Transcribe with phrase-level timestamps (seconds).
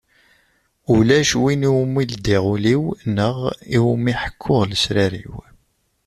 [0.93, 2.83] Ulac win i wumi ldiɣ ul-iw
[3.15, 3.37] neɣ
[3.75, 5.35] i wumi ḥekkuɣ lesrar-iw.